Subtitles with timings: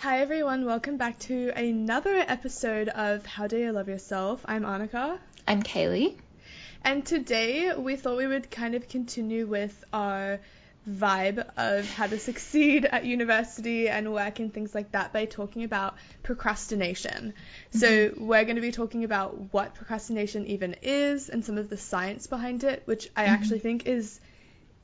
[0.00, 4.40] Hi everyone, welcome back to another episode of How Do You Love Yourself?
[4.44, 5.18] I'm Annika.
[5.48, 6.14] I'm Kaylee.
[6.84, 10.38] And today we thought we would kind of continue with our
[10.88, 15.64] vibe of how to succeed at university and work and things like that by talking
[15.64, 17.34] about procrastination.
[17.72, 17.78] Mm-hmm.
[17.78, 21.76] So, we're going to be talking about what procrastination even is and some of the
[21.76, 23.34] science behind it, which I mm-hmm.
[23.34, 24.20] actually think is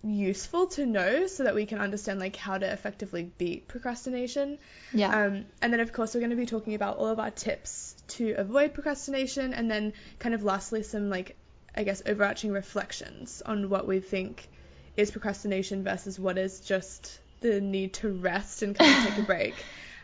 [0.04, 4.58] useful to know so that we can understand like how to effectively beat procrastination.
[4.92, 5.08] Yeah.
[5.08, 7.96] Um, and then of course we're going to be talking about all of our tips
[8.08, 11.36] to avoid procrastination and then kind of lastly some like
[11.74, 14.48] I guess overarching reflections on what we think
[14.96, 19.22] is procrastination versus what is just the need to rest and kind of take a
[19.26, 19.54] break.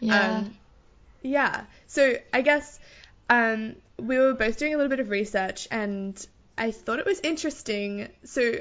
[0.00, 0.38] yeah.
[0.38, 0.54] Um,
[1.22, 1.64] yeah.
[1.86, 2.78] So I guess
[3.28, 6.26] um, we were both doing a little bit of research and
[6.56, 8.08] I thought it was interesting.
[8.24, 8.60] So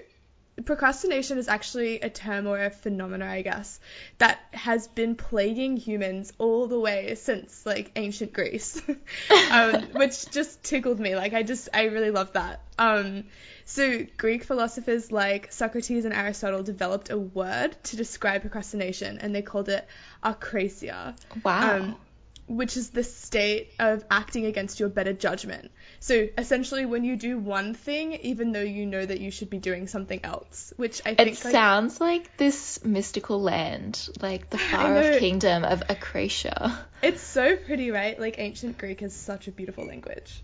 [0.66, 3.80] procrastination is actually a term or a phenomena, I guess,
[4.18, 8.82] that has been plaguing humans all the way since like ancient Greece,
[9.52, 11.16] um, which just tickled me.
[11.16, 12.62] Like I just I really love that.
[12.78, 13.26] Um,
[13.66, 19.42] so Greek philosophers like Socrates and Aristotle developed a word to describe procrastination, and they
[19.42, 19.88] called it
[20.24, 21.16] akrasia.
[21.44, 21.78] Wow.
[21.78, 21.96] Um,
[22.50, 25.70] which is the state of acting against your better judgment.
[26.00, 29.60] So essentially, when you do one thing, even though you know that you should be
[29.60, 34.58] doing something else, which I think it like, sounds like this mystical land, like the
[34.72, 36.76] far off kingdom of Akrasia.
[37.02, 38.20] It's so pretty, right?
[38.20, 40.44] Like ancient Greek is such a beautiful language.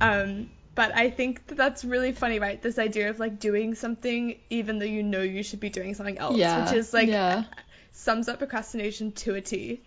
[0.00, 2.62] Um, but I think that that's really funny, right?
[2.62, 6.18] This idea of like doing something even though you know you should be doing something
[6.18, 7.42] else, yeah, which is like yeah.
[7.90, 9.82] sums up procrastination to a T.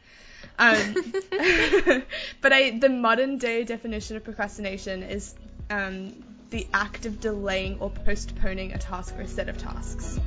[0.57, 0.95] Um,
[2.41, 5.35] but I, the modern day definition of procrastination is
[5.69, 10.19] um, the act of delaying or postponing a task or a set of tasks.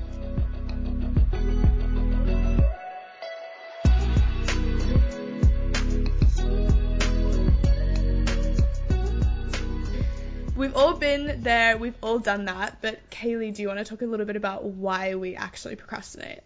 [10.55, 14.03] We've all been there, we've all done that, but Kaylee, do you want to talk
[14.03, 16.41] a little bit about why we actually procrastinate?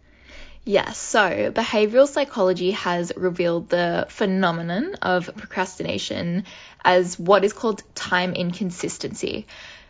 [0.69, 6.43] Yes, so behavioral psychology has revealed the phenomenon of procrastination
[6.84, 9.47] as what is called time inconsistency.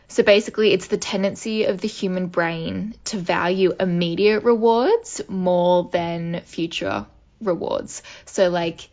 [0.08, 6.42] So basically, it's the tendency of the human brain to value immediate rewards more than
[6.42, 7.06] future
[7.40, 8.02] rewards.
[8.26, 8.90] So, like,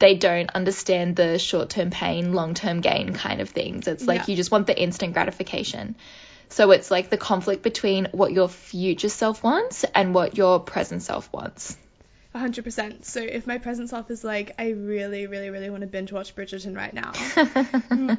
[0.00, 3.86] they don't understand the short term pain, long term gain kind of things.
[3.86, 4.32] It's like yeah.
[4.32, 5.94] you just want the instant gratification.
[6.52, 11.02] So it's like the conflict between what your future self wants and what your present
[11.02, 11.78] self wants.
[12.34, 13.04] 100%.
[13.04, 16.34] So if my present self is like, I really, really, really want to binge watch
[16.34, 17.12] Bridgerton right now,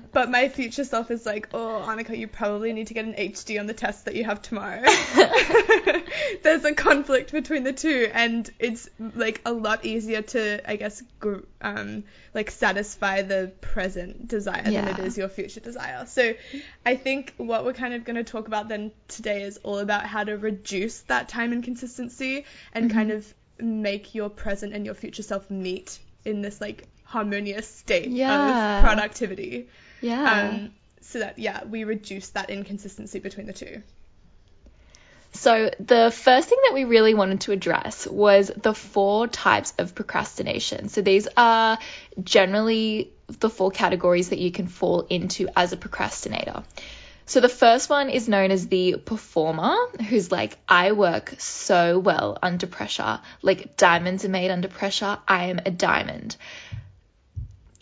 [0.11, 3.59] but my future self is like, oh, Annika, you probably need to get an HD
[3.59, 4.81] on the test that you have tomorrow.
[6.43, 11.01] There's a conflict between the two, and it's like a lot easier to, I guess,
[11.19, 12.03] gr- um,
[12.35, 14.85] like satisfy the present desire yeah.
[14.85, 16.05] than it is your future desire.
[16.05, 16.33] So
[16.85, 20.05] I think what we're kind of going to talk about then today is all about
[20.05, 22.97] how to reduce that time inconsistency and mm-hmm.
[22.97, 28.09] kind of make your present and your future self meet in this like harmonious state
[28.09, 28.77] yeah.
[28.77, 29.67] of productivity.
[30.01, 30.49] Yeah.
[30.49, 33.83] Um, so that yeah, we reduce that inconsistency between the two.
[35.35, 39.95] So, the first thing that we really wanted to address was the four types of
[39.95, 40.89] procrastination.
[40.89, 41.79] So, these are
[42.23, 46.63] generally the four categories that you can fall into as a procrastinator.
[47.25, 49.75] So the first one is known as the performer,
[50.09, 53.21] who's like, I work so well under pressure.
[53.41, 55.17] Like diamonds are made under pressure.
[55.27, 56.35] I am a diamond.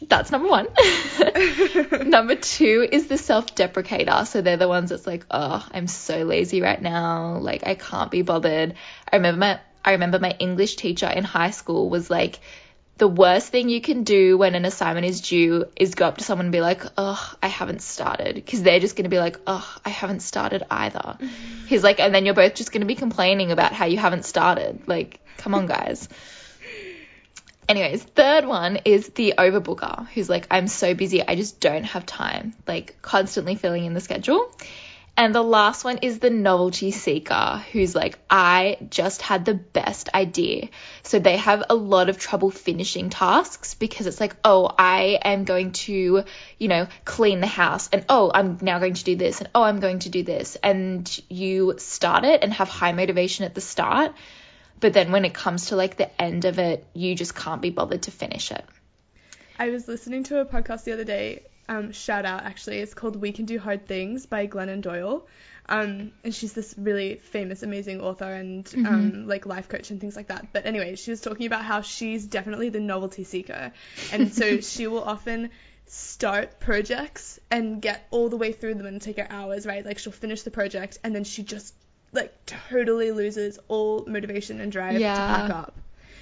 [0.08, 0.68] That's number one.
[2.10, 4.26] number two is the self deprecator.
[4.28, 7.38] So they're the ones that's like, oh, I'm so lazy right now.
[7.40, 8.76] Like I can't be bothered.
[9.12, 12.40] I remember my I remember my English teacher in high school was like,
[13.02, 16.24] the worst thing you can do when an assignment is due is go up to
[16.24, 18.36] someone and be like, oh, I haven't started.
[18.36, 21.00] Because they're just going to be like, oh, I haven't started either.
[21.00, 21.66] Mm-hmm.
[21.66, 24.24] He's like, and then you're both just going to be complaining about how you haven't
[24.26, 24.88] started.
[24.88, 26.10] Like, come on, guys.
[27.68, 32.06] Anyways, third one is the overbooker who's like, I'm so busy, I just don't have
[32.06, 32.54] time.
[32.68, 34.48] Like, constantly filling in the schedule.
[35.18, 40.10] And the last one is the novelty seeker, who's like, I just had the best
[40.14, 40.70] idea.
[41.04, 45.44] So they have a lot of trouble finishing tasks because it's like, oh, I am
[45.44, 46.24] going to,
[46.58, 49.64] you know, clean the house, and oh, I'm now going to do this, and oh,
[49.64, 50.56] I'm going to do this.
[50.64, 54.14] And you start it and have high motivation at the start.
[54.80, 57.70] But then when it comes to like the end of it, you just can't be
[57.70, 58.66] bothered to finish it.
[59.60, 62.80] I was listening to a podcast the other day Um, shout out actually.
[62.80, 65.26] It's called We Can Do Hard Things by Glennon Doyle.
[65.70, 68.86] Um, and she's this really famous, amazing author and Mm-hmm.
[68.86, 70.48] um, like life coach and things like that.
[70.52, 73.72] But anyway, she was talking about how she's definitely the novelty seeker,
[74.12, 75.50] and so she will often
[75.86, 79.86] start projects and get all the way through them and take her hours, right?
[79.86, 81.74] Like she'll finish the project and then she just
[82.12, 85.14] like totally loses all motivation and drive Yeah.
[85.16, 85.78] to pack up.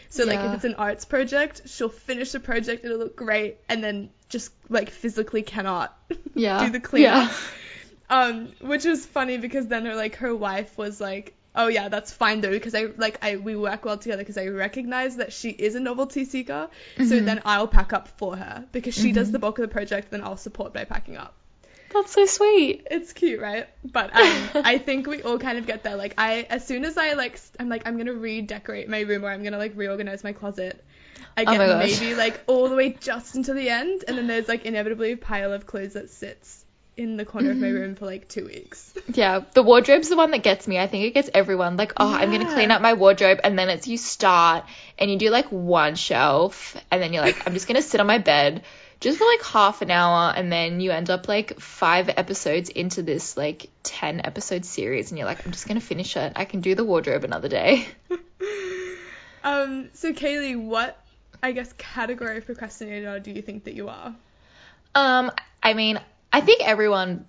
[0.10, 3.84] So like if it's an arts project, she'll finish the project, it'll look great, and
[3.84, 5.98] then just like physically cannot
[6.36, 6.66] Yeah.
[6.66, 7.30] do the cleanup.
[7.30, 7.34] Yeah.
[8.10, 12.12] Um, which was funny because then her like her wife was like, "Oh yeah, that's
[12.12, 15.50] fine though," because I like I we work well together because I recognize that she
[15.52, 16.70] is a novelty seeker.
[17.04, 17.26] So Mhm.
[17.26, 19.34] then I'll pack up for her because she does Mhm.
[19.34, 21.36] the bulk of the project, then I'll support by packing up.
[21.94, 22.88] That's so sweet.
[22.90, 23.68] It's cute, right?
[23.86, 25.96] But um, I think we all kind of get there.
[25.96, 29.30] Like I, as soon as I like, I'm like, I'm gonna redecorate my room or
[29.30, 30.84] I'm gonna like reorganize my closet.
[31.38, 32.00] I Oh get gosh.
[32.02, 35.18] maybe like all the way just until the end, and then there's like inevitably a
[35.18, 36.66] pile of clothes that sits
[36.98, 37.74] in the corner of my Mhm.
[37.74, 38.94] room for like two weeks.
[39.08, 40.78] Yeah, the wardrobe's the one that gets me.
[40.78, 41.78] I think it gets everyone.
[41.78, 44.66] Like, oh, I'm gonna clean up my wardrobe, and then it's you start
[44.98, 48.08] and you do like one shelf, and then you're like, I'm just gonna sit on
[48.08, 48.64] my bed
[49.00, 53.02] just for like half an hour, and then you end up like five episodes into
[53.02, 56.34] this like ten episode series, and you're like, I'm just gonna finish it.
[56.36, 57.88] I can do the wardrobe another day.
[59.42, 61.02] Um, so Kaylee, what
[61.42, 64.16] I guess category of procrastinator do you think that you are?
[64.96, 65.32] Um,
[65.62, 66.00] I mean,
[66.32, 67.26] I think everyone,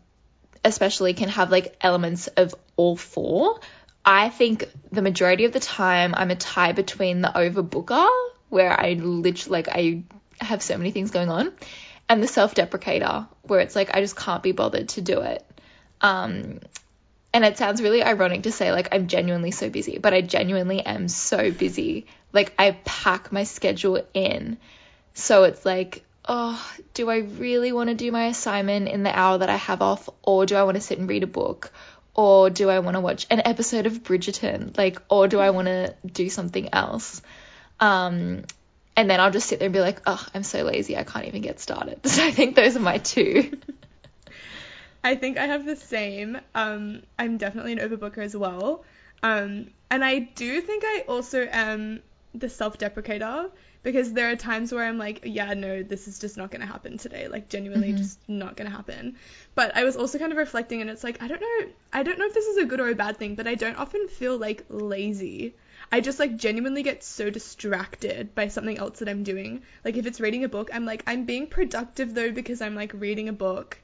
[0.64, 3.60] especially, can have like elements of all four.
[4.04, 8.08] I think the majority of the time I'm a tie between the overbooker,
[8.48, 10.02] where I literally like I
[10.40, 11.52] have so many things going on,
[12.08, 15.44] and the self-deprecator, where it's like I just can't be bothered to do it.
[16.00, 16.60] Um,
[17.32, 20.80] and it sounds really ironic to say like I'm genuinely so busy, but I genuinely
[20.80, 22.06] am so busy.
[22.32, 24.58] Like I pack my schedule in.
[25.14, 26.60] So it's like, oh,
[26.94, 30.08] do I really want to do my assignment in the hour that I have off
[30.22, 31.72] or do I want to sit and read a book?
[32.14, 34.76] Or do I want to watch an episode of Bridgerton?
[34.76, 37.22] Like or do I want to do something else?
[37.78, 38.42] Um
[38.96, 41.26] and then I'll just sit there and be like, oh, I'm so lazy, I can't
[41.26, 42.00] even get started.
[42.06, 43.56] So I think those are my two.
[45.02, 46.38] I think I have the same.
[46.54, 48.84] Um, I'm definitely an overbooker as well.
[49.22, 52.02] Um, and I do think I also am
[52.34, 53.50] the self-deprecator
[53.82, 56.96] because there are times where I'm like, yeah, no, this is just not gonna happen
[56.98, 57.28] today.
[57.28, 57.96] Like genuinely Mhm.
[57.96, 59.16] just not gonna happen.
[59.54, 62.18] But I was also kind of reflecting and it's like I don't know I don't
[62.18, 64.36] know if this is a good or a bad thing, but I don't often feel
[64.38, 65.54] like lazy.
[65.90, 69.62] I just like genuinely get so distracted by something else that I'm doing.
[69.84, 72.92] Like if it's reading a book, I'm like I'm being productive though because I'm like
[72.94, 73.78] reading a book.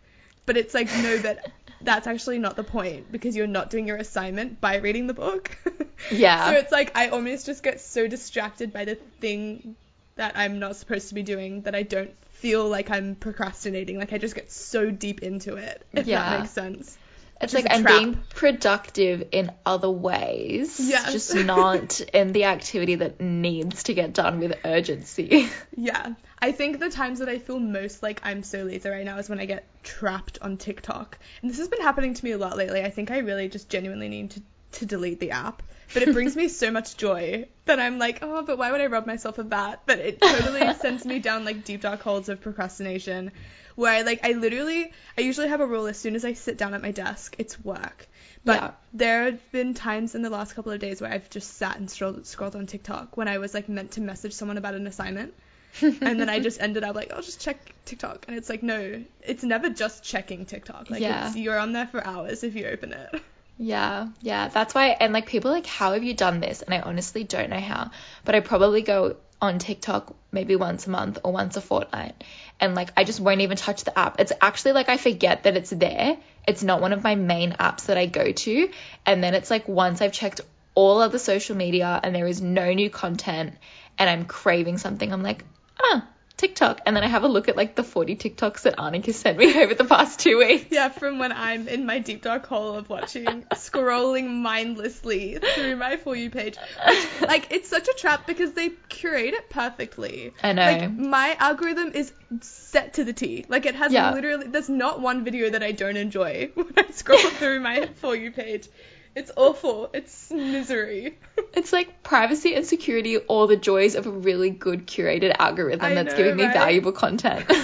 [0.46, 1.50] But it's like no, but
[1.82, 5.50] that's actually not the point because you're not doing your assignment by reading the book.
[6.10, 6.50] Yeah.
[6.50, 9.76] So it's like I almost just get so distracted by the thing
[10.16, 13.98] that I'm not supposed to be doing that I don't feel like I'm procrastinating.
[13.98, 16.18] Like I just get so deep into it, if Yeah.
[16.30, 16.98] that makes sense.
[17.40, 17.98] It's like I'm trap.
[17.98, 21.12] being productive in other ways, Yes.
[21.12, 25.48] just not in the activity that needs to get done with urgency.
[25.78, 26.14] Yeah.
[26.38, 29.28] I think the times that I feel most like I'm so lazy right now is
[29.28, 31.18] when I get trapped on TikTok.
[31.42, 32.82] And this has been happening to me a lot lately.
[32.82, 34.42] I think I really just genuinely need to,
[34.76, 35.62] to delete the app.
[35.94, 38.86] But it brings me so much joy that I'm like, oh, but why would I
[38.86, 39.82] rob myself of that?
[39.86, 43.30] But it totally sends me down like deep dark holes of procrastination
[43.76, 46.56] where I like I literally I usually have a rule as soon as I sit
[46.56, 48.08] down at my desk, it's work.
[48.44, 48.70] But Yeah.
[48.94, 51.90] there have been times in the last couple of days where I've just sat and
[51.90, 55.34] scrolled, scrolled on TikTok when I was like meant to message someone about an assignment
[55.82, 59.04] and then I just ended up like, I'll just check TikTok, and it's like, no,
[59.22, 60.88] it's never just checking TikTok.
[60.90, 61.26] Like, Yeah.
[61.28, 63.20] it's, you're on there for hours if you open it.
[63.58, 64.88] Yeah, yeah, that's why.
[64.88, 66.62] And like people like, how have you done this?
[66.62, 67.90] And I honestly don't know how,
[68.24, 72.22] but I probably go on TikTok maybe once a month or once a fortnight,
[72.60, 74.20] and like I just won't even touch the app.
[74.20, 76.16] It's actually like I forget that it's there.
[76.46, 78.70] It's not one of my main apps that I go to,
[79.04, 80.40] and then it's like once I've checked
[80.74, 83.54] all other social media and there is no new content,
[83.98, 85.44] and I'm craving something, I'm like,
[85.80, 86.06] ah.
[86.36, 89.16] TikTok, and then I have a look at like the 40 TikToks that Anik has
[89.16, 90.66] sent me over the past two weeks.
[90.70, 95.96] Yeah, from when I'm in my deep dark hole of watching, scrolling mindlessly through my
[95.96, 96.56] For You page.
[96.86, 100.34] Which, like, it's such a trap because they curate it perfectly.
[100.42, 100.62] I know.
[100.64, 102.12] Like, my algorithm is
[102.42, 103.46] set to the T.
[103.48, 104.12] Like, it has Yeah.
[104.12, 108.14] literally, there's not one video that I don't enjoy when I scroll through my For
[108.14, 108.68] You page.
[109.16, 109.90] It's awful.
[109.92, 111.18] It's misery.
[111.54, 115.94] It's like privacy and security, all the joys of a really good curated algorithm I
[115.94, 117.50] that's know, giving me valuable content.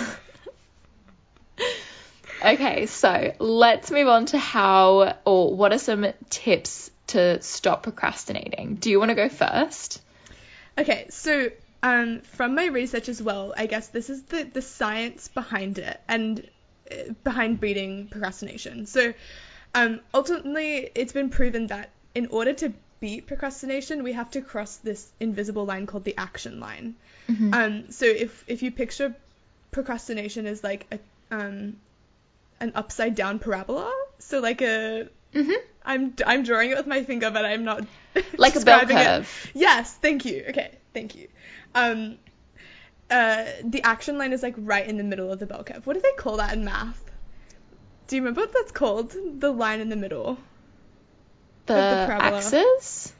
[2.45, 8.77] okay, so let's move on to how or what are some tips to stop procrastinating?
[8.77, 10.01] Do you want to go first?
[10.79, 11.51] Okay, so
[11.83, 16.01] um, from my research as well, I guess this is the, the science behind it.
[16.09, 16.49] And
[16.91, 18.87] uh, behind beating procrastination.
[18.87, 19.13] So
[19.75, 24.76] um, ultimately, it's been proven that in order to beat procrastination, we have to cross
[24.76, 26.95] this invisible line called the action line.
[27.29, 27.55] Mm-hmm.
[27.55, 29.14] Um, so if if you picture
[29.71, 30.99] procrastination as like a
[31.35, 31.76] um,
[32.61, 35.55] an upside down parabola, so like a Mhm.
[35.85, 37.87] I'm I'm drawing it with my finger, but I'm not
[38.37, 39.05] Like a bell describing it.
[39.05, 39.50] curve.
[39.55, 40.45] Yes, thank you.
[40.50, 41.29] Okay, thank you.
[41.75, 42.19] Um,
[43.11, 45.87] uh, the action line is like right in the middle of the bell curve.
[45.87, 47.02] What do they call that in math?
[48.12, 49.14] Do you remember what that's called?
[49.40, 50.37] The line in the middle.
[51.64, 53.11] The, the axis?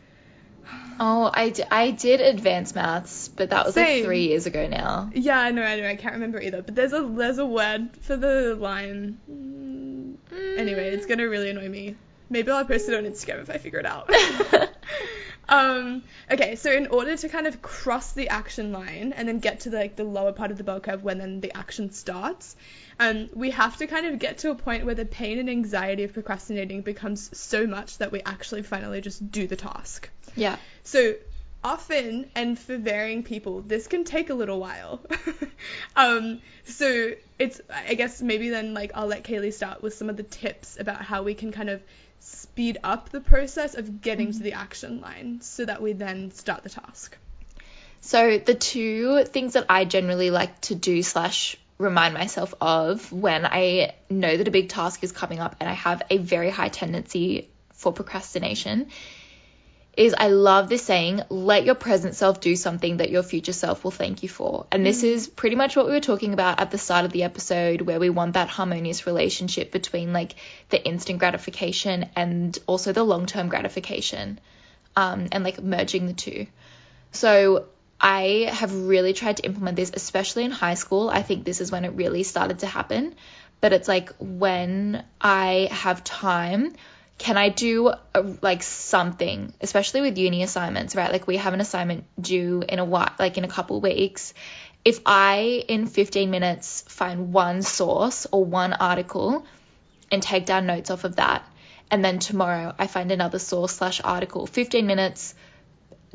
[1.01, 5.11] Oh, I, d- I did advanced maths, but that was like three years ago now.
[5.15, 6.61] Yeah, I know, I know, I can't remember either.
[6.61, 9.19] But there's a there's a word for the line.
[9.31, 11.97] Mm, Anyway, it's gonna really annoy me.
[12.29, 14.11] Maybe I'll post it on Instagram if I figure it out.
[15.49, 19.61] um, okay, so in order to kind of cross the action line and then get
[19.61, 22.57] to the, like the lower part of the bell curve when then the action starts,
[23.01, 26.05] um, we have to kind of get to a point where the pain and anxiety
[26.05, 30.09] of procrastinating becomes so much that we actually finally just do the task.
[30.37, 30.57] Yeah.
[30.85, 31.15] So
[31.65, 35.01] often and for varying people, this can take a little while.
[35.97, 40.17] um, so it's I guess maybe then like I'll let Kaylee start with some of
[40.17, 41.83] the tips about how we can kind of
[42.23, 44.61] speed up the process of getting to the mm-hmm.
[44.61, 47.17] action line so that we then start the task.
[48.01, 53.45] So the two things that I generally like to do slash remind myself of when
[53.47, 56.69] I know that a big task is coming up and I have a very high
[56.69, 58.89] tendency for procrastination
[59.95, 63.85] is I love this saying, let your present self do something that your future self
[63.85, 64.67] will thank you for.
[64.73, 67.25] And this is pretty much what we were talking about at the start of the
[67.25, 70.35] episode where we want that harmonious relationship between like
[70.71, 74.41] the instant gratification and also the long-term gratification.
[74.97, 76.47] Um, and like merging the two.
[77.13, 77.67] So
[77.99, 81.09] I have really tried to implement this, especially in high school.
[81.09, 83.15] I think this is when it really started to happen.
[83.63, 86.75] But it's like when I have time,
[87.19, 91.11] can I do a, like something, especially with uni assignments, right?
[91.13, 94.35] Like we have an assignment due in a while, like in a couple weeks.
[94.85, 99.47] If I in 15 minutes find one source or one article
[100.11, 101.49] and take down notes off of that,
[101.91, 105.35] and then tomorrow I find another source slash article, 15 minutes,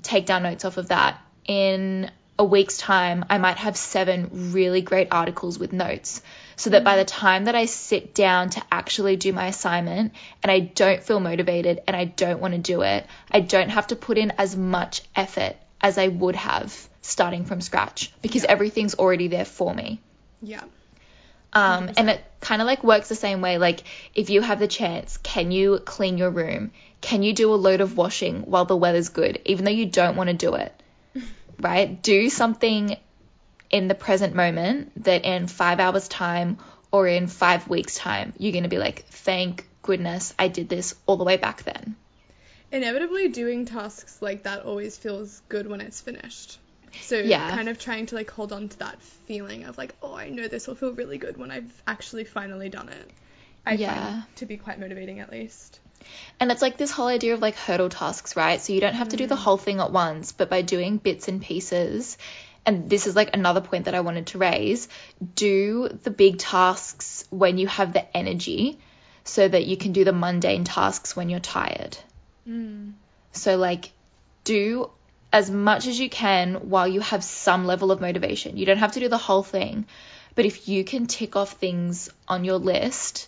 [0.02, 1.22] take down notes off of that.
[1.46, 6.22] In a week's time, I might have seven really great articles with notes.
[6.56, 10.52] So that by the time that I sit down to actually do my assignment and
[10.52, 13.96] I don't feel motivated and I don't want to do it, I don't have to
[13.96, 18.52] put in as much effort as I would have starting from scratch because Yeah.
[18.52, 20.00] everything's already there for me.
[20.42, 20.64] Yeah.
[21.54, 23.58] Um, and it kind of like works the same way.
[23.60, 23.84] Like
[24.16, 26.72] if you have the chance, can you clean your room?
[27.02, 30.16] Can you do a load of washing while the weather's good, even though you don't
[30.18, 30.74] want to do it?
[31.60, 32.02] Right?
[32.02, 32.98] Do something
[33.70, 36.58] in the present moment that in five hours time
[36.92, 40.96] or in five weeks time, you're going to be like, thank goodness I did this
[41.06, 41.96] all the way back then.
[42.72, 46.60] Inevitably doing tasks like that always feels good when it's finished.
[47.02, 47.56] So Yeah.
[47.56, 50.48] kind of trying to like hold on to that feeling of like, oh, I know
[50.48, 53.10] this will feel really good when I've actually finally done it.
[53.66, 54.10] I Yeah.
[54.12, 55.80] find to be quite motivating at least.
[56.40, 58.62] And it's like this whole idea of like hurdle tasks, right?
[58.62, 59.40] So you don't have to do the mm.
[59.40, 62.18] whole thing at once, but by doing bits and pieces,
[62.66, 64.88] and this is like another point that I wanted to raise,
[65.36, 68.78] do the big tasks when you have the energy
[69.24, 71.98] so that you can do the mundane tasks when you're tired.
[72.48, 72.94] Mm.
[73.32, 73.92] So like
[74.44, 74.90] do
[75.32, 78.58] as much as you can while you have some level of motivation.
[78.58, 79.86] You don't have to do the whole thing,
[80.36, 83.28] but if you can tick off things on your list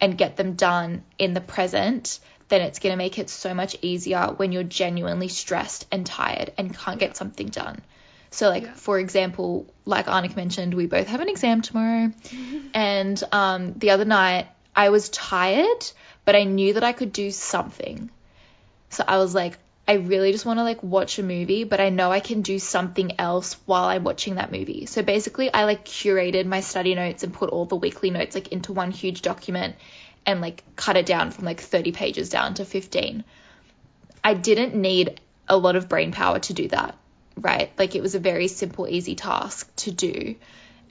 [0.00, 3.76] and get them done in the present, then it's going to make it so much
[3.82, 7.80] easier when you're genuinely stressed and tired and can't get something done.
[8.30, 8.74] So, like, Yeah.
[8.74, 12.12] for example, like Annika mentioned, we both have an exam tomorrow.
[12.74, 15.90] and um, the other night, I was tired,
[16.24, 18.10] but I knew that I could do something.
[18.90, 21.88] So I was like, I really just want to like watch a movie, but I
[21.88, 24.84] know I can do something else while I'm watching that movie.
[24.84, 28.48] So basically, I like curated my study notes and put all the weekly notes like
[28.48, 29.76] into one huge document
[30.26, 33.24] and like cut it down from like 30 pages down to 15.
[34.22, 36.94] I didn't need a lot of brain power to do that,
[37.38, 37.72] right?
[37.78, 40.34] Like it was a very simple, easy task to do.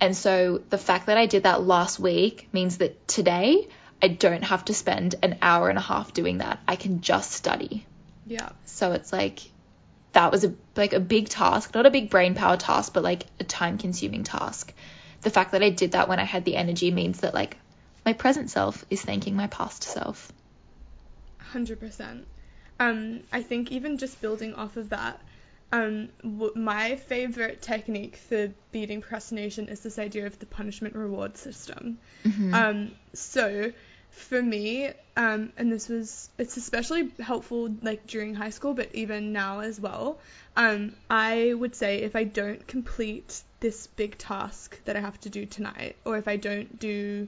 [0.01, 3.67] And so the fact that I did that last week means that today
[4.01, 6.59] I don't have to spend an hour and a half doing that.
[6.67, 7.85] I can just study.
[8.27, 8.49] Yeah.
[8.65, 9.39] So it's like
[10.13, 13.25] that was a like a big task, not a big brain power task, but like
[13.39, 14.73] a time consuming task.
[15.21, 17.57] The fact that I did that when I had the energy means that like
[18.05, 20.31] my present self is thanking my past self.
[21.39, 22.27] Hundred percent.
[22.79, 25.19] Um, I think even just building off of that,
[25.71, 31.37] um, w- my favorite technique for beating procrastination is this idea of the punishment reward
[31.37, 31.97] system.
[32.23, 32.53] Mhm.
[32.53, 33.71] Um, so
[34.17, 39.31] for me, um, and this was it's especially helpful like during high school, but even
[39.33, 40.19] now as well.
[40.55, 45.29] Um, I would say if I don't complete this big task that I have to
[45.29, 47.27] do tonight, or if I don't do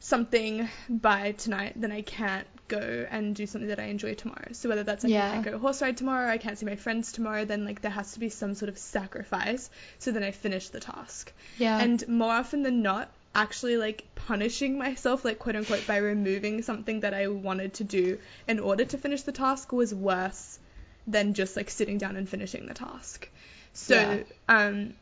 [0.00, 4.52] something by tonight, then I can't go and do something that I enjoy tomorrow.
[4.52, 5.28] So whether that's like Yeah.
[5.28, 7.90] I can't go horse ride tomorrow, I can't see my friends tomorrow, then like there
[7.90, 11.32] has to be some sort of sacrifice so then I finish the task.
[11.58, 11.78] yeah.
[11.78, 17.00] And more often than not, actually like punishing myself, like quote unquote, by removing something
[17.00, 20.58] that I wanted to do in order to finish the task was worse
[21.06, 23.28] than just like sitting down and finishing the task.
[23.72, 24.22] So, Yeah.
[24.48, 24.94] um,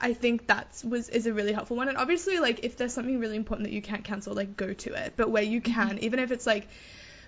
[0.00, 1.88] I think that's was is a really helpful one.
[1.88, 4.94] And obviously, like if there's something really important that you can't cancel, like go to
[4.94, 5.12] it.
[5.16, 6.68] But where you can, even if it's like,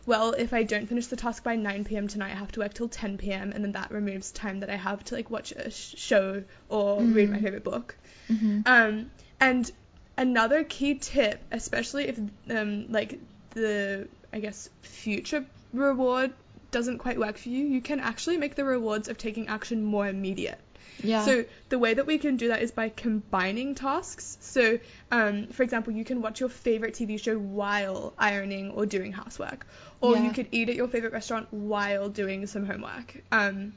[0.06, 2.08] well, if I don't finish the task by 9 p.m.
[2.08, 3.52] tonight, I have to work till 10 p.m.
[3.52, 7.02] and then that removes time that I have to like watch a sh- show or
[7.02, 7.94] read my favorite book.
[8.30, 8.66] Mhm.
[8.66, 9.70] Um, and
[10.16, 12.18] another key tip, especially if
[12.50, 13.18] um, like
[13.50, 16.32] the I guess future reward
[16.70, 20.06] doesn't quite work for you, you can actually make the rewards of taking action more
[20.08, 20.58] immediate.
[21.02, 21.24] yeah.
[21.24, 24.38] So the way that we can do that is by combining tasks.
[24.40, 24.78] So,
[25.10, 29.66] um, for example, you can watch your favorite TV show while ironing or doing housework,
[30.00, 30.24] or Yeah.
[30.24, 33.22] you could eat at your favorite restaurant while doing some homework.
[33.30, 33.74] Um,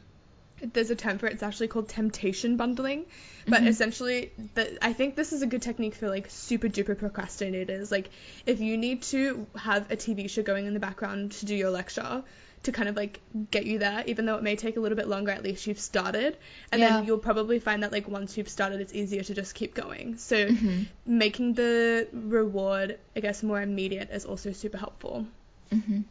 [0.62, 1.34] there's a term for it.
[1.34, 3.06] It's actually called temptation bundling,
[3.48, 3.68] but Mhm.
[3.68, 7.92] essentially, the, I think this is a good technique for like super duper procrastinators.
[7.92, 8.10] Like,
[8.46, 11.70] if you need to have a TV show going in the background to do your
[11.72, 12.24] lecture,
[12.64, 13.20] to kind of like
[13.52, 15.80] get you there, even though it may take a little bit longer, at least you've
[15.80, 16.36] started.
[16.72, 16.98] And Yeah.
[16.98, 20.18] then you'll probably find that like once you've started, it's easier to just keep going.
[20.18, 20.86] So Mhm.
[21.06, 25.28] making the reward, I guess, more immediate is also super helpful.
[25.72, 26.06] Mhm.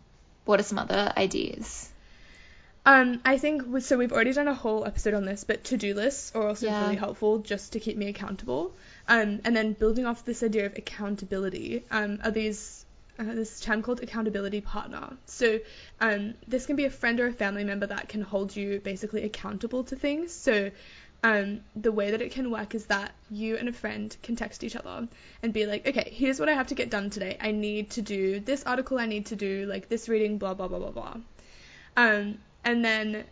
[0.44, 1.88] What are some other ideas?
[2.86, 3.96] Um, I think so.
[3.96, 6.82] We've already done a whole episode on this, but to-do lists are also Yeah.
[6.82, 8.74] really helpful just to keep me accountable.
[9.08, 12.84] Um, and then building off this idea of accountability, um, are these
[13.16, 15.16] uh, this term called accountability partner.
[15.26, 15.60] So
[16.00, 19.22] um, this can be a friend or a family member that can hold you basically
[19.22, 20.32] accountable to things.
[20.32, 20.72] So
[21.22, 24.64] um, the way that it can work is that you and a friend can text
[24.64, 25.06] each other
[25.44, 27.38] and be like, okay, here's what I have to get done today.
[27.40, 28.98] I need to do this article.
[28.98, 30.38] I need to do like this reading.
[30.38, 31.16] Blah blah blah blah blah.
[31.96, 33.24] Um, and then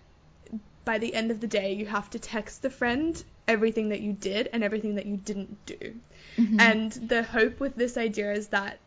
[0.84, 4.12] by the end of the day, you have to text the friend everything that you
[4.12, 5.94] did and everything that you didn't do.
[6.36, 6.60] Mhm.
[6.60, 8.78] And the hope with this idea is that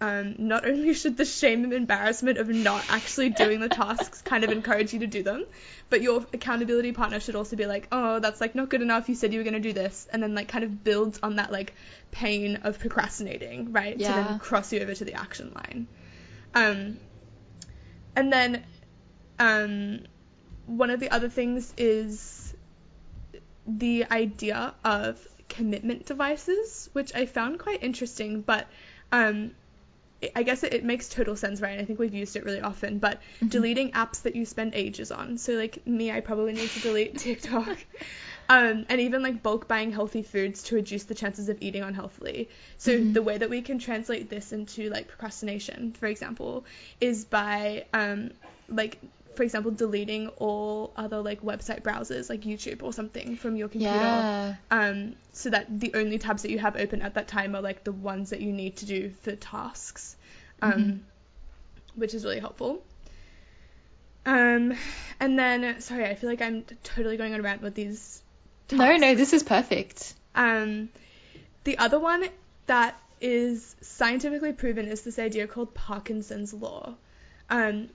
[0.00, 4.44] um, not only should the shame and embarrassment of not actually doing the tasks kind
[4.44, 5.44] of encourage you to do them,
[5.90, 9.08] but your accountability partner should also be like, oh, that's like not good enough.
[9.08, 10.08] You said you were going to do this.
[10.12, 11.74] And then like kind of builds on that like
[12.12, 13.98] pain of procrastinating, right?
[13.98, 15.86] To then cross you over to the action line.
[16.54, 16.96] Um,
[18.16, 18.64] and then
[19.40, 20.00] um,
[20.66, 22.54] one of the other things is
[23.66, 28.66] the idea of commitment devices, which I found quite interesting, but
[29.12, 29.52] um,
[30.36, 31.78] I- guess it, it makes total sense, right?
[31.80, 35.38] I think we've used it really often, but deleting apps that you spend ages on.
[35.38, 37.78] So, like me, I probably need to delete TikTok.
[38.48, 42.48] Um, and even like bulk buying healthy foods to reduce the chances of eating unhealthily.
[42.78, 43.14] So Mhm.
[43.14, 46.64] the way that we can translate this into like procrastination, for example,
[47.00, 48.32] is by um,
[48.68, 48.98] like
[49.34, 53.98] for example deleting all other like website browsers like YouTube or something from your computer
[53.98, 54.54] Yeah.
[54.70, 57.84] um, so that the only tabs that you have open at that time are like
[57.84, 60.16] the ones that you need to do for tasks,
[60.62, 60.98] um, Mhm.
[61.94, 62.82] which is really helpful.
[64.26, 64.74] Um,
[65.18, 68.22] and then sorry, I feel like I'm totally going on a rant with these.
[68.72, 70.14] No, no, this is perfect.
[70.34, 70.90] Um,
[71.64, 72.24] the other one
[72.66, 76.94] that is scientifically proven is this idea called Parkinson's law.
[77.48, 77.88] Um,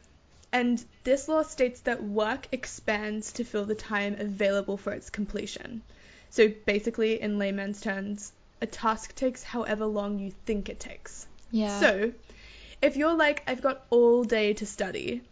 [0.56, 5.82] and this law states that work expands to fill the time available for its completion.
[6.30, 11.28] So basically, in layman's terms, a task takes however long you think it takes.
[11.52, 11.78] Yeah.
[11.82, 12.14] So,
[12.82, 15.24] if you're like, I've got all day to study,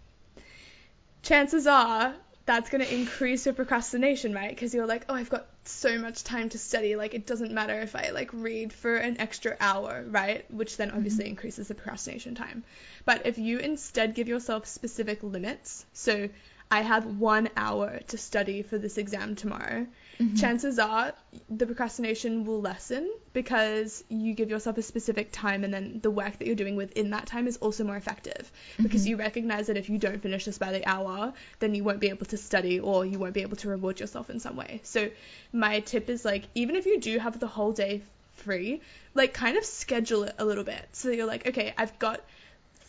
[1.21, 2.13] chances are
[2.45, 4.49] that's going to increase your procrastination, right?
[4.49, 6.95] Because you're like, oh, I've got so much time to study.
[6.95, 10.49] Like, it doesn't matter if I like read for an extra hour, right?
[10.51, 11.32] Which then obviously mm-hmm.
[11.32, 12.63] increases the procrastination time.
[13.06, 16.27] But if you instead give yourself specific limits, so
[16.69, 19.88] I have one hour to study for this exam tomorrow,
[20.19, 20.39] Mhm.
[20.39, 21.13] chances are
[21.49, 26.38] the procrastination will lessen because you give yourself a specific time and then the work
[26.38, 29.10] that you're doing within that time is also more effective because Mhm.
[29.10, 32.10] you recognize that if you don't finish this by the hour then you won't be
[32.10, 35.10] able to study or you won't be able to reward yourself in some way so
[35.52, 38.02] my tip is like even if you do have the whole day
[38.36, 38.82] free
[39.13, 42.21] like kind of schedule it a little bit so that you're like okay I've got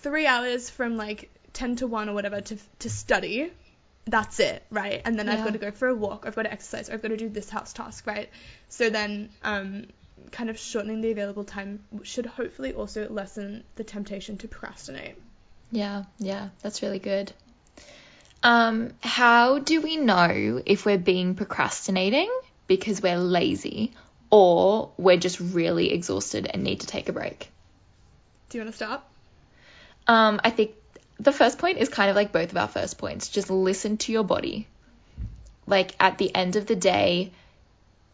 [0.03, 3.51] three hours from like 10 to 1 or whatever to, to study
[4.07, 5.03] that's it, right?
[5.05, 7.09] And then I've got to go for a walk, I've got to exercise, I've got
[7.09, 8.29] to do this house task, right?
[8.69, 9.87] So then, um,
[10.31, 15.17] kind of shortening the available time should hopefully also lessen the temptation to procrastinate.
[15.71, 17.33] Yeah, yeah, that's really good.
[18.43, 22.31] Um, how do we know if we're being procrastinating
[22.67, 23.95] because we're lazy
[24.31, 27.51] or we're just really exhausted and need to take a break?
[28.51, 29.01] Do you want to start?
[30.07, 30.73] Um, I think
[31.25, 33.29] the first point is kind of like both of our first points.
[33.29, 34.69] Just listen to your body.
[35.67, 37.33] Like at the end of the day,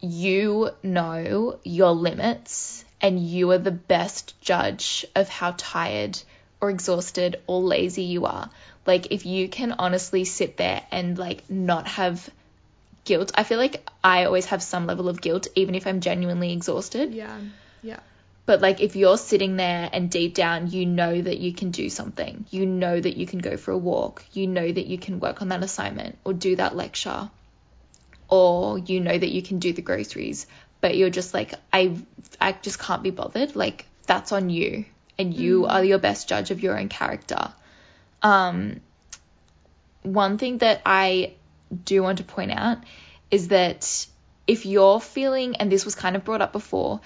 [0.00, 6.18] you know your limits and you are the best judge of how tired
[6.60, 8.50] or exhausted or lazy you are.
[8.86, 12.28] Like if you can honestly sit there and like not have
[13.04, 13.32] guilt.
[13.34, 17.12] I feel like I always have some level of guilt even if I'm genuinely exhausted.
[17.12, 17.38] Yeah.
[17.82, 18.00] Yeah.
[18.50, 21.88] But like if you're sitting there and deep down you know that you can do
[21.88, 25.20] something, you know that you can go for a walk, you know that you can
[25.20, 27.30] work on that assignment or do that lecture,
[28.28, 30.48] or you know that you can do the groceries,
[30.80, 31.96] but you're just like I
[32.40, 33.54] I just can't be bothered.
[33.54, 34.84] Like that's on you,
[35.16, 37.52] and you are your best judge of your own character.
[38.20, 38.80] Um,
[40.02, 41.34] one thing that I
[41.84, 42.78] do want to point out
[43.30, 44.08] is that
[44.48, 47.00] if you're feeling, and this was kind of brought up before,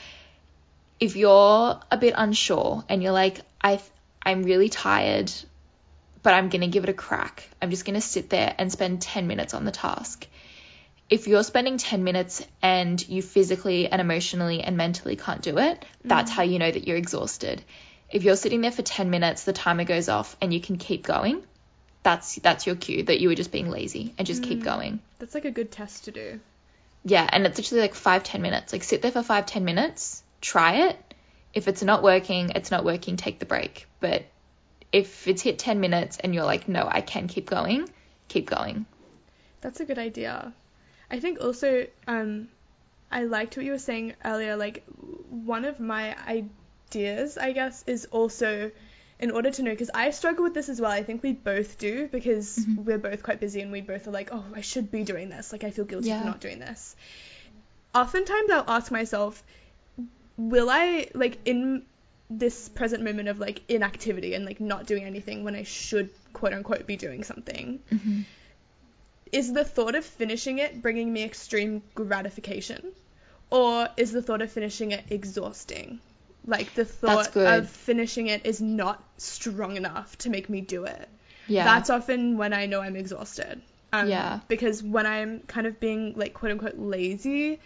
[1.00, 3.80] if you're a bit unsure and you're like, I,
[4.22, 5.33] I'm really tired,
[6.22, 7.48] but I'm gonna give it a crack.
[7.61, 10.26] I'm just gonna sit there and spend 10 minutes on the task.
[11.11, 15.80] If you're spending 10 minutes and you physically and emotionally and mentally can't do it,
[15.80, 16.09] mm-hmm.
[16.09, 17.62] that's how you know that you're exhausted.
[18.11, 21.04] If you're sitting there for 10 minutes, the timer goes off and you can keep
[21.04, 21.42] going,
[22.04, 24.64] that's that's your cue that you were just being lazy and just keep mm.
[24.64, 25.00] going.
[25.18, 26.40] That's like a good test to do.
[27.04, 28.72] Yeah, and it's literally like five, ten minutes.
[28.72, 31.14] Like sit there for five, ten minutes, try it.
[31.54, 33.87] If it's not working, it's not working, take the break.
[34.00, 34.24] But
[34.92, 37.88] if it's hit 10 minutes and you're like, no, I can keep going,
[38.28, 38.87] keep going.
[39.61, 40.52] That's a good idea.
[41.11, 42.48] I think also, um,
[43.11, 44.57] I liked what you were saying earlier.
[44.57, 44.85] Like,
[45.30, 48.70] one of my ideas, I guess, is also
[49.20, 50.90] in order to know, because I struggle with this as well.
[50.90, 54.30] I think we both do because we're both quite busy and we both are like,
[54.33, 55.52] oh, I should be doing this.
[55.52, 56.18] Like, I feel guilty Yeah.
[56.20, 56.96] for not doing this.
[57.94, 59.42] Oftentimes, I'll ask myself,
[60.37, 61.83] will I, like, in
[62.31, 66.53] this present moment of like inactivity and like not doing anything when I should quote
[66.55, 67.81] unquote be doing something,
[69.31, 72.92] is the thought of finishing it bringing me extreme gratification?
[73.51, 76.01] Or is the thought of finishing it exhausting?
[76.47, 81.09] Like the thought of finishing it is not strong enough to make me do it.
[81.47, 81.64] Yeah.
[81.64, 83.61] That's often when I know I'm exhausted.
[83.92, 84.40] Um, Yeah.
[84.49, 87.61] Because when I'm kind of being like quote unquote lazy,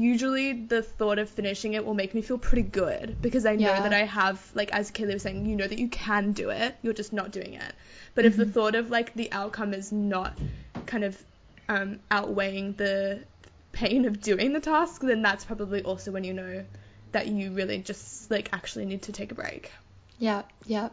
[0.00, 3.68] usually the thought of finishing it will make me feel pretty good because I know
[3.72, 3.82] Yeah.
[3.82, 6.74] that I have like as Kaylee was saying, you know that you can do it,
[6.82, 7.72] you're just not doing it.
[8.14, 10.38] But if the thought of like the outcome is not
[10.86, 11.20] kind of
[11.68, 13.24] um, outweighing the
[13.72, 16.64] pain of doing the task, then that's probably also when you know
[17.12, 19.70] that you really just like actually need to take a break.
[20.18, 20.88] yeah, yeah.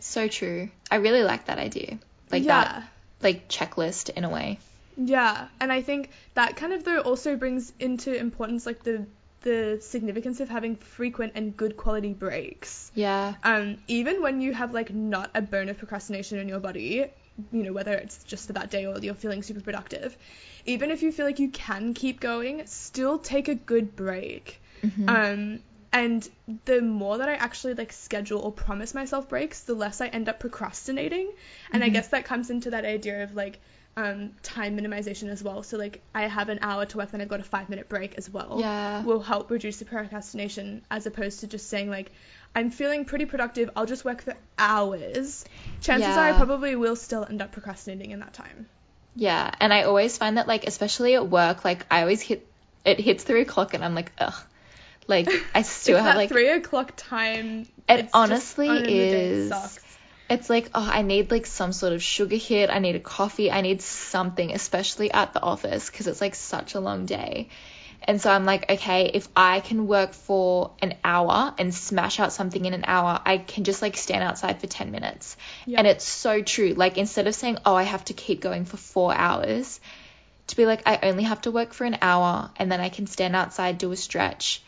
[0.00, 0.70] So true.
[0.90, 1.98] I really like that idea.
[2.30, 2.62] Like yeah.
[2.62, 2.88] that,
[3.20, 4.58] like checklist in a way.
[4.98, 9.06] Yeah, and I think that kind of though also brings into importance like the
[9.42, 12.90] the significance of having frequent and good quality breaks.
[12.94, 13.34] Yeah.
[13.44, 17.06] Um, even when you have like not a bone of procrastination in your body,
[17.52, 20.16] you know, whether it's just for that day or you're feeling super productive,
[20.66, 24.60] even if you feel like you can keep going, still take a good break.
[25.08, 25.60] Um,
[25.92, 26.28] and
[26.66, 30.28] the more that I actually like schedule or promise myself breaks, the less I end
[30.28, 31.32] up procrastinating.
[31.72, 33.60] And I guess that comes into that idea of like
[33.98, 35.64] um, time minimization as well.
[35.64, 38.14] So like I have an hour to work, then I've got a five minute break
[38.16, 38.58] as well.
[38.60, 39.02] Yeah.
[39.02, 42.12] Will help reduce the procrastination as opposed to just saying like
[42.54, 43.70] I'm feeling pretty productive.
[43.74, 45.44] I'll just work for hours.
[45.80, 48.68] Chances are I probably will still end up procrastinating in that time.
[49.16, 52.46] Yeah, and I always find that like especially at work, like I always hit
[52.84, 54.34] it hits three o'clock and I'm like, ugh.
[55.08, 57.66] Like I still have that like three o'clock time.
[57.88, 59.80] It just honestly on in the day is.
[60.30, 63.50] It's like oh I need like some sort of sugar hit, I need a coffee,
[63.50, 67.48] I need something, especially at the office because it's like such a long day.
[68.02, 72.32] And so I'm like, okay, if I can work for an hour and smash out
[72.32, 75.36] something in an hour, I can just like stand outside for 10 minutes.
[75.66, 75.78] Yeah.
[75.78, 76.74] And it's so true.
[76.74, 79.80] Like instead of saying, oh, I have to keep going for four hours,
[80.46, 83.06] to be like, I only have to work for an hour and then I can
[83.06, 84.62] stand outside, do a stretch.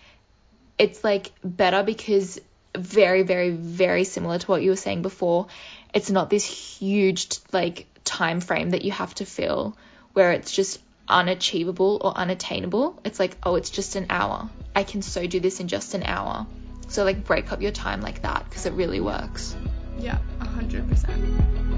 [0.76, 2.40] It's like better because
[2.76, 5.46] very, very, very similar to what you were saying before.
[5.92, 9.76] It's not this huge like time frame that you have to fill
[10.12, 13.00] where it's just unachievable or unattainable.
[13.04, 14.48] It's like, oh, it's just an hour.
[14.74, 16.46] I can so do this in just an hour.
[16.88, 19.56] So like break up your time like that because it really works.
[19.98, 21.69] Yeah, 100%.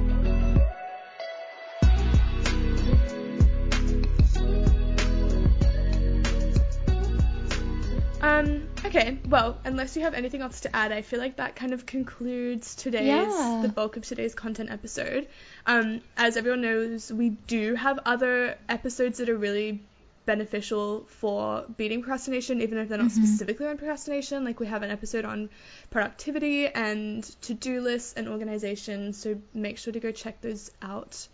[9.02, 11.86] Okay, well, unless you have anything else to add, I feel like that kind of
[11.86, 13.60] concludes today's, Yeah.
[13.62, 15.28] the bulk of today's content episode.
[15.66, 19.82] Um, as everyone knows, we do have other episodes that are really
[20.24, 24.44] beneficial for beating procrastination, even if they're not specifically on procrastination.
[24.44, 25.50] Like we have an episode on
[25.90, 31.26] productivity and to do lists and organization, so make sure to go check those out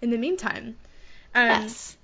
[0.00, 0.76] in the meantime.
[1.34, 1.96] Um, yes.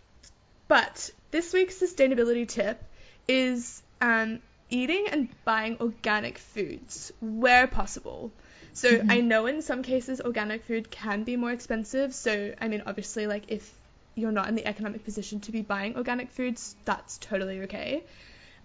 [0.68, 2.82] but this week's sustainability tip
[3.28, 4.40] is um,
[4.72, 8.32] eating and buying organic foods where possible.
[8.72, 12.14] So I know in some cases organic food can be more expensive.
[12.14, 13.70] So I mean, obviously, like if
[14.14, 18.02] you're not in the economic position to be buying organic foods, that's totally okay.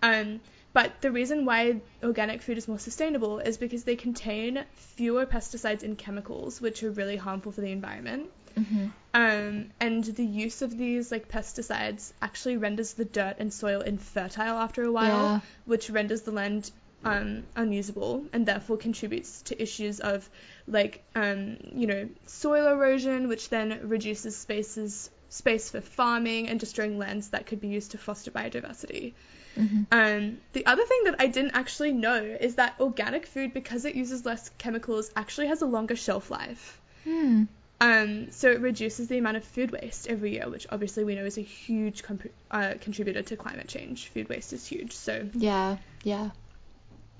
[0.02, 0.40] Um,
[0.74, 5.84] but the reason why organic food is more sustainable is because they contain fewer pesticides
[5.84, 8.30] and chemicals, which are really harmful for the environment.
[8.58, 8.88] Mm-hmm.
[9.14, 14.58] Um, and the use of these like pesticides actually renders the dirt and soil infertile
[14.58, 15.40] after a while, Yeah.
[15.66, 16.72] which renders the land
[17.04, 20.30] um, unusable and therefore contributes to issues of
[20.68, 26.98] like um, you know soil erosion, which then reduces spaces space for farming and destroying
[26.98, 29.14] lands that could be used to foster biodiversity.
[29.58, 29.84] Mm-hmm.
[29.92, 33.96] Um, the other thing that I didn't actually know is that organic food, because it
[33.96, 36.80] uses less chemicals, actually has a longer shelf life.
[37.04, 37.44] Hmm.
[37.80, 41.26] Um, so it reduces the amount of food waste every year, which obviously we know
[41.26, 44.08] is a huge comp- uh, contributor to climate change.
[44.10, 44.94] Food waste is huge.
[44.94, 45.78] So Yeah.
[46.04, 46.32] Yeah.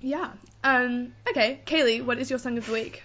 [0.00, 0.32] yeah.
[0.64, 3.02] Um, okay, Kaylee, what is your song of the week?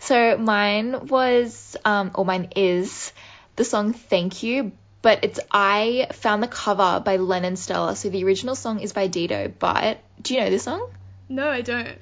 [0.00, 3.12] So mine was, um, or mine is
[3.54, 7.94] the song Thank You, but it's I found the cover by Lennon Stella.
[7.94, 10.90] So the original song is by Dido, but do you know this song?
[11.28, 11.96] No, I don't.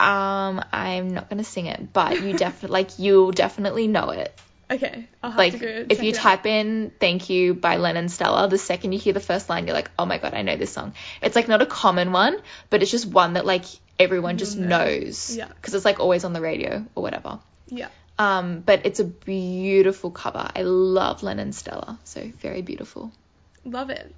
[0.00, 4.38] Um, I'm not gonna sing it, but you definitely like you'll definitely know it.
[4.70, 5.86] Okay, I'll have Like to go.
[5.88, 6.22] if you it out.
[6.22, 9.74] type in "Thank You" by Lennon Stella, the second you hear the first line, you're
[9.74, 12.36] like, "Oh my god, I know this song." It's like not a common one,
[12.70, 13.64] but it's just one that like
[13.98, 14.68] everyone just know.
[14.68, 15.48] knows Yeah.
[15.48, 17.40] because it's like always on the radio or whatever.
[17.66, 17.88] Yeah.
[18.18, 20.48] Um, but it's a beautiful cover.
[20.54, 23.12] I love Lennon Stella, so very beautiful.
[23.64, 24.14] Love it.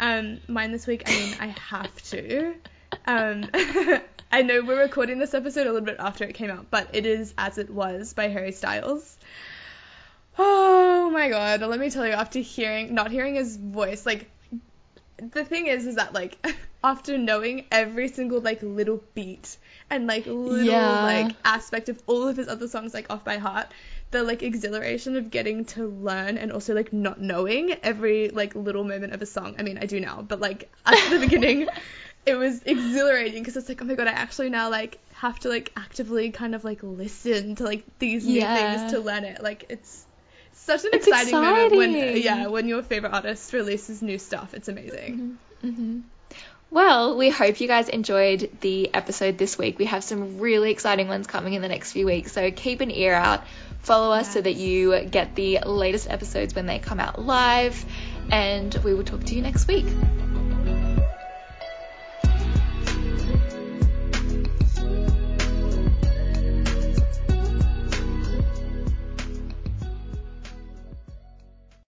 [0.00, 2.54] Um, mine this week, I mean, I have to.
[3.06, 3.48] Um,
[4.32, 7.06] I know we're recording this episode a little bit after it came out, but it
[7.06, 9.16] is As It Was by Harry Styles.
[10.38, 14.28] Oh my god, let me tell you, after hearing, not hearing his voice, like,
[15.32, 16.44] the thing is, is that, like,
[16.84, 19.56] after knowing every single, like, little beat
[19.88, 21.00] and, like, little, Yeah.
[21.02, 23.68] like, aspect of all of his other songs, like, off by heart,
[24.10, 28.84] the, like, exhilaration of getting to learn and also, like, not knowing every, like, little
[28.84, 29.54] moment of a song.
[29.58, 31.68] I mean, I do now, but, like, at the beginning,
[32.26, 35.48] it was exhilarating because it's like, oh my god, I actually now, like, have to,
[35.48, 38.54] like, actively kind of, like, listen to, like, these new Yeah.
[38.78, 39.42] things to learn it.
[39.42, 40.04] Like, it's
[40.52, 44.54] such an It's exciting, moment when, yeah, when your favorite artist releases new stuff.
[44.54, 45.38] It's amazing.
[45.60, 46.00] hmm
[46.70, 49.78] Well, we hope you guys enjoyed the episode this week.
[49.78, 52.90] We have some really exciting ones coming in the next few weeks, so keep an
[52.90, 53.44] ear out.
[53.82, 57.84] Follow us so that you get the latest episodes when they come out live,
[58.32, 59.86] and we will talk to you next week.